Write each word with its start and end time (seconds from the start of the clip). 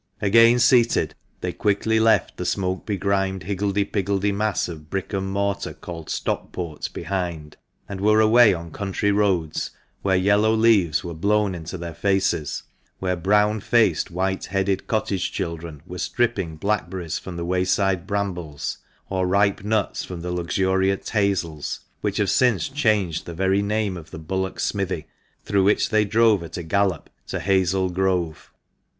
Again 0.19 0.57
seated, 0.57 1.13
they 1.41 1.53
quickly 1.53 1.99
left 1.99 2.37
the 2.37 2.45
smoke 2.47 2.87
begrimed, 2.87 3.43
higgledy 3.43 3.83
piggledy 3.85 4.31
mass 4.31 4.67
of 4.67 4.89
brick 4.89 5.13
and 5.13 5.31
mortar 5.31 5.73
called 5.75 6.09
'Stockport' 6.09 6.89
behind, 6.91 7.55
and 7.87 8.01
were 8.01 8.19
away 8.19 8.51
on 8.51 8.71
country 8.71 9.11
roads, 9.11 9.69
where 10.01 10.15
yellow 10.15 10.55
leaves 10.55 11.03
were 11.03 11.13
blown 11.13 11.53
into 11.53 11.77
their 11.77 11.93
faces, 11.93 12.63
where 12.97 13.15
brown 13.15 13.59
faced, 13.59 14.09
white 14.09 14.45
headed 14.45 14.87
cottage 14.87 15.31
children 15.31 15.83
were 15.85 15.99
stripping 15.99 16.55
blackberries 16.55 17.19
from 17.19 17.37
the 17.37 17.45
wayside 17.45 18.07
brambles, 18.07 18.79
or 19.07 19.27
ripe 19.27 19.63
nuts 19.63 20.03
from 20.03 20.21
the 20.21 20.31
luxuriant 20.31 21.07
hazels 21.09 21.81
which 22.01 22.17
have 22.17 22.31
since 22.31 22.67
changed 22.69 23.27
the 23.27 23.35
very 23.35 23.61
name 23.61 23.95
of 23.95 24.09
the 24.09 24.17
Bullock 24.17 24.59
Smithy, 24.59 25.05
through 25.45 25.63
which 25.63 25.89
they 25.91 26.05
drove 26.05 26.41
at 26.41 26.57
a 26.57 26.63
gallop, 26.63 27.07
to 27.27 27.39
Hazel 27.39 27.91
Grove. 27.91 28.51